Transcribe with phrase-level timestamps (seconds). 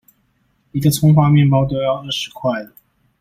[0.71, 2.73] 一個蔥花麵包都要二十塊了！